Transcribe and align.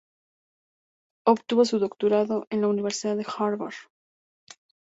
Obtuvo 1.27 1.63
su 1.63 1.77
Doctorado 1.77 2.47
en 2.49 2.61
la 2.61 2.69
Universidad 2.69 3.15
de 3.15 3.25
Harvard. 3.37 3.75